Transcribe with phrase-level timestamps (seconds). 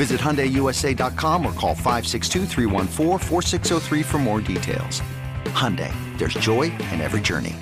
[0.00, 5.02] Visit HyundaiUSA.com or call 562-314-4603 for more details.
[5.52, 7.54] Hyundai, there's joy in every journey.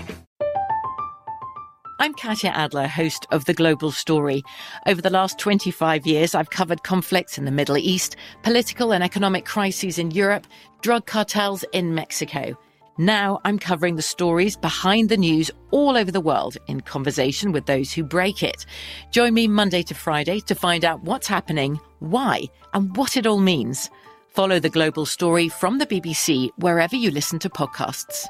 [1.98, 4.44] I'm Katya Adler, host of The Global Story.
[4.86, 9.44] Over the last 25 years, I've covered conflicts in the Middle East, political and economic
[9.44, 10.46] crises in Europe,
[10.80, 12.56] drug cartels in Mexico.
[13.00, 17.64] Now I'm covering the stories behind the news all over the world in conversation with
[17.66, 18.66] those who break it.
[19.12, 22.42] Join me Monday to Friday to find out what's happening, why,
[22.74, 23.88] and what it all means.
[24.26, 28.26] Follow the global story from the BBC wherever you listen to podcasts.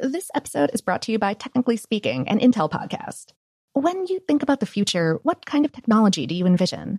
[0.00, 3.26] This episode is brought to you by Technically Speaking, an Intel podcast.
[3.72, 6.98] When you think about the future, what kind of technology do you envision?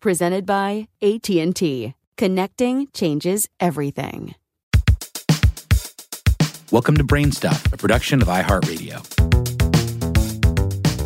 [0.00, 1.94] presented by AT&T.
[2.16, 4.34] Connecting changes everything.
[6.70, 9.00] Welcome to Brainstuff, a production of iHeartRadio.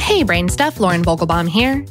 [0.00, 1.84] Hey Brainstuff, Lauren Vogelbaum here.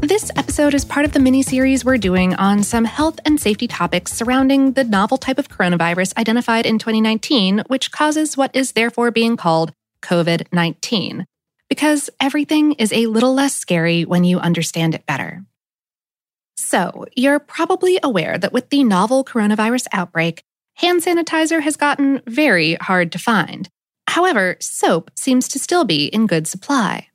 [0.00, 4.12] This episode is part of the mini-series we're doing on some health and safety topics
[4.12, 9.36] surrounding the novel type of coronavirus identified in 2019, which causes what is therefore being
[9.36, 9.72] called
[10.02, 11.24] COVID-19.
[11.68, 15.44] Because everything is a little less scary when you understand it better.
[16.72, 20.42] So, you're probably aware that with the novel coronavirus outbreak,
[20.76, 23.68] hand sanitizer has gotten very hard to find.
[24.08, 27.08] However, soap seems to still be in good supply.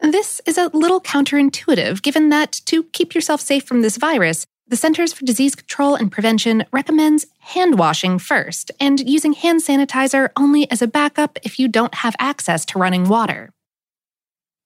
[0.00, 4.76] This is a little counterintuitive given that to keep yourself safe from this virus, the
[4.76, 10.70] Centers for Disease Control and Prevention recommends hand washing first and using hand sanitizer only
[10.70, 13.54] as a backup if you don't have access to running water.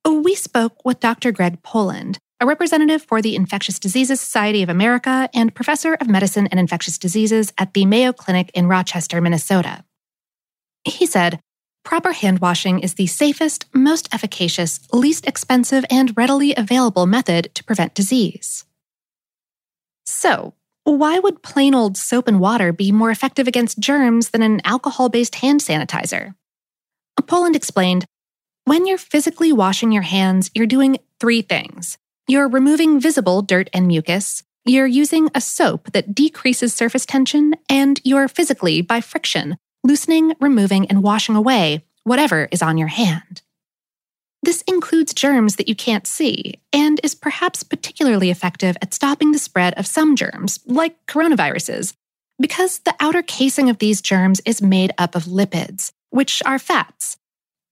[0.05, 1.31] We spoke with Dr.
[1.31, 6.47] Greg Poland, a representative for the Infectious Diseases Society of America and professor of medicine
[6.47, 9.85] and infectious diseases at the Mayo Clinic in Rochester, Minnesota.
[10.85, 11.41] He said,
[11.85, 17.65] Proper hand washing is the safest, most efficacious, least expensive, and readily available method to
[17.65, 18.65] prevent disease.
[20.07, 24.61] So, why would plain old soap and water be more effective against germs than an
[24.65, 26.35] alcohol based hand sanitizer?
[27.27, 28.07] Poland explained
[28.65, 31.99] When you're physically washing your hands, you're doing three things
[32.31, 34.45] you're removing visible dirt and mucus.
[34.65, 40.87] You're using a soap that decreases surface tension, and you're physically, by friction, loosening, removing,
[40.87, 43.43] and washing away whatever is on your hand.
[44.43, 49.39] This includes germs that you can't see and is perhaps particularly effective at stopping the
[49.39, 51.95] spread of some germs, like coronaviruses,
[52.41, 57.19] because the outer casing of these germs is made up of lipids, which are fats,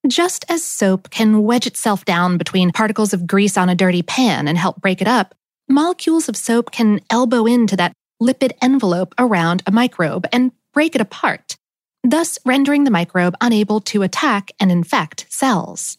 [0.09, 4.49] just as soap can wedge itself down between particles of grease on a dirty pan
[4.49, 5.35] and help break it up,
[5.69, 11.01] molecules of soap can elbow into that lipid envelope around a microbe and break it
[11.01, 11.57] apart,
[12.03, 15.99] thus rendering the microbe unable to attack and infect cells.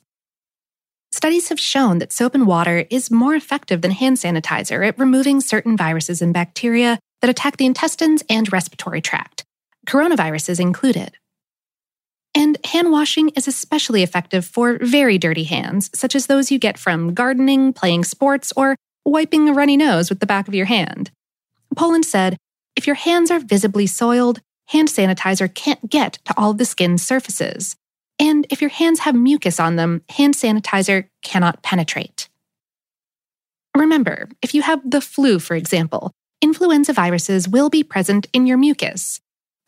[1.12, 5.42] Studies have shown that soap and water is more effective than hand sanitizer at removing
[5.42, 9.44] certain viruses and bacteria that attack the intestines and respiratory tract,
[9.88, 11.18] coronaviruses included.
[12.40, 16.78] And hand washing is especially effective for very dirty hands, such as those you get
[16.78, 21.12] from gardening, playing sports, or wiping a runny nose with the back of your hand.
[21.76, 22.38] Poland said
[22.78, 24.40] if your hands are visibly soiled,
[24.70, 27.76] hand sanitizer can't get to all of the skin's surfaces.
[28.18, 32.30] And if your hands have mucus on them, hand sanitizer cannot penetrate.
[33.76, 38.58] Remember, if you have the flu, for example, influenza viruses will be present in your
[38.58, 39.20] mucus.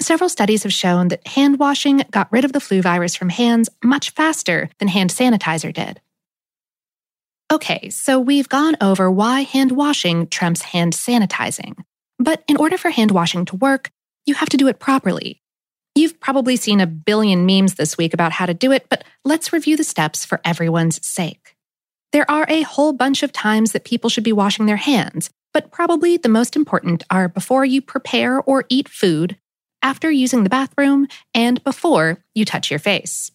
[0.01, 3.69] Several studies have shown that hand washing got rid of the flu virus from hands
[3.83, 6.01] much faster than hand sanitizer did.
[7.53, 11.75] Okay, so we've gone over why hand washing trumps hand sanitizing.
[12.17, 13.91] But in order for hand washing to work,
[14.25, 15.39] you have to do it properly.
[15.93, 19.53] You've probably seen a billion memes this week about how to do it, but let's
[19.53, 21.55] review the steps for everyone's sake.
[22.11, 25.71] There are a whole bunch of times that people should be washing their hands, but
[25.71, 29.37] probably the most important are before you prepare or eat food,
[29.81, 33.31] after using the bathroom, and before you touch your face.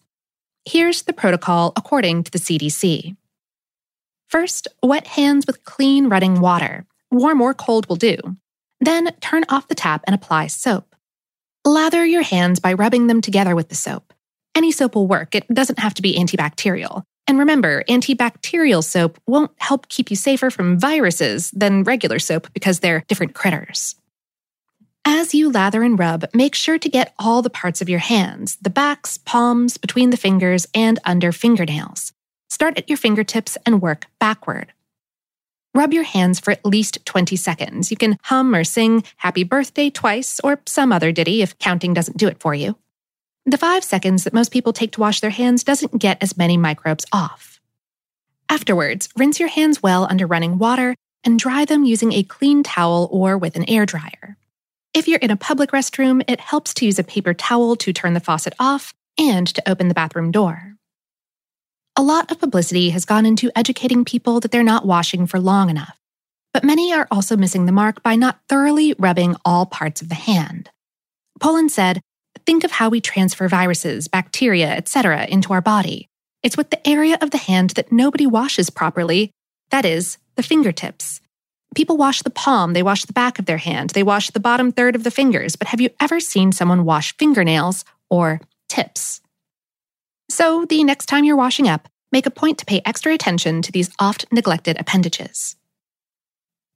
[0.65, 3.15] Here's the protocol according to the CDC.
[4.27, 6.85] First, wet hands with clean running water.
[7.09, 8.17] Warm or cold will do.
[8.81, 10.95] Then turn off the tap and apply soap.
[11.63, 14.13] Lather your hands by rubbing them together with the soap.
[14.55, 17.03] Any soap will work, it doesn't have to be antibacterial.
[17.27, 22.79] And remember, antibacterial soap won't help keep you safer from viruses than regular soap because
[22.79, 23.95] they're different critters.
[25.09, 28.57] As you lather and rub, make sure to get all the parts of your hands
[28.61, 32.11] the backs, palms, between the fingers, and under fingernails.
[32.49, 34.73] Start at your fingertips and work backward.
[35.73, 37.89] Rub your hands for at least 20 seconds.
[37.89, 42.17] You can hum or sing Happy Birthday twice or some other ditty if counting doesn't
[42.17, 42.75] do it for you.
[43.45, 46.57] The five seconds that most people take to wash their hands doesn't get as many
[46.57, 47.61] microbes off.
[48.49, 53.07] Afterwards, rinse your hands well under running water and dry them using a clean towel
[53.09, 54.35] or with an air dryer.
[54.97, 58.15] If you're in a public restroom, it helps to use a paper towel to turn
[58.15, 60.73] the faucet off and to open the bathroom door.
[61.95, 65.69] A lot of publicity has gone into educating people that they're not washing for long
[65.69, 65.99] enough,
[66.51, 70.15] but many are also missing the mark by not thoroughly rubbing all parts of the
[70.15, 70.71] hand.
[71.39, 72.01] Poland said,
[72.47, 75.27] Think of how we transfer viruses, bacteria, etc.
[75.27, 76.07] into our body.
[76.41, 79.29] It's with the area of the hand that nobody washes properly,
[79.69, 81.21] that is, the fingertips.
[81.77, 84.71] People wash the palm, they wash the back of their hand, they wash the bottom
[84.71, 89.21] third of the fingers, but have you ever seen someone wash fingernails or tips?
[90.27, 93.71] So, the next time you're washing up, make a point to pay extra attention to
[93.71, 95.55] these oft neglected appendages.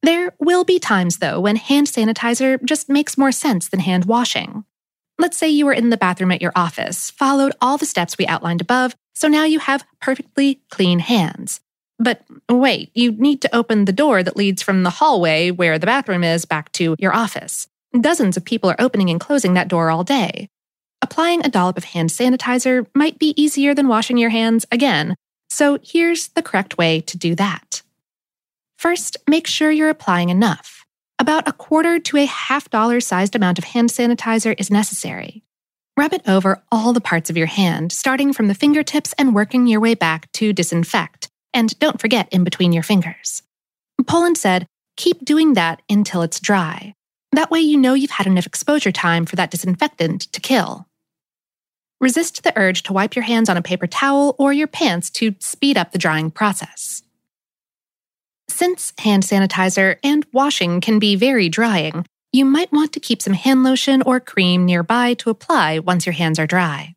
[0.03, 4.65] There will be times, though, when hand sanitizer just makes more sense than hand washing.
[5.17, 8.27] Let's say you were in the bathroom at your office, followed all the steps we
[8.27, 11.59] outlined above, so now you have perfectly clean hands.
[12.01, 15.85] But wait, you need to open the door that leads from the hallway where the
[15.85, 17.67] bathroom is back to your office.
[17.99, 20.49] Dozens of people are opening and closing that door all day.
[21.03, 25.15] Applying a dollop of hand sanitizer might be easier than washing your hands again,
[25.49, 27.83] so here's the correct way to do that.
[28.79, 30.85] First, make sure you're applying enough.
[31.19, 35.43] About a quarter to a half dollar sized amount of hand sanitizer is necessary.
[35.97, 39.67] Rub it over all the parts of your hand, starting from the fingertips and working
[39.67, 41.30] your way back to disinfect.
[41.53, 43.43] And don't forget in between your fingers.
[44.07, 44.67] Poland said,
[44.97, 46.93] keep doing that until it's dry.
[47.31, 50.87] That way you know you've had enough exposure time for that disinfectant to kill.
[51.99, 55.35] Resist the urge to wipe your hands on a paper towel or your pants to
[55.39, 57.03] speed up the drying process.
[58.49, 63.33] Since hand sanitizer and washing can be very drying, you might want to keep some
[63.33, 66.95] hand lotion or cream nearby to apply once your hands are dry.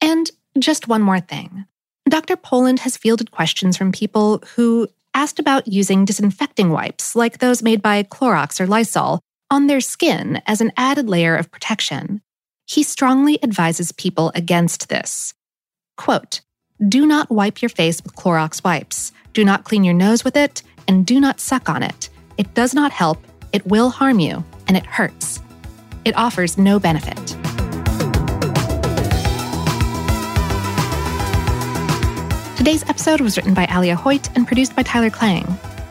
[0.00, 1.66] And just one more thing.
[2.10, 2.36] Dr.
[2.36, 7.80] Poland has fielded questions from people who asked about using disinfecting wipes, like those made
[7.80, 12.20] by Clorox or Lysol, on their skin as an added layer of protection.
[12.66, 15.34] He strongly advises people against this.
[15.96, 16.40] Quote,
[16.88, 19.12] do not wipe your face with Clorox wipes.
[19.32, 22.08] Do not clean your nose with it, and do not suck on it.
[22.38, 23.18] It does not help,
[23.52, 25.40] it will harm you, and it hurts.
[26.04, 27.39] It offers no benefit.
[32.60, 35.46] Today's episode was written by Alia Hoyt and produced by Tyler Klang.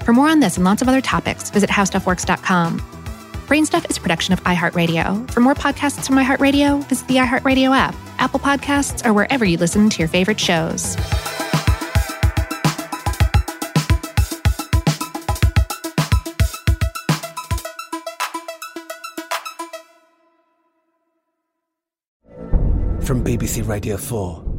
[0.06, 2.80] For more on this and lots of other topics, visit howstuffworks.com.
[3.48, 5.32] Brainstuff is a production of iHeartRadio.
[5.32, 9.90] For more podcasts from iHeartRadio, visit the iHeartRadio app, Apple Podcasts, or wherever you listen
[9.90, 10.96] to your favorite shows.
[23.02, 24.59] From BBC Radio 4,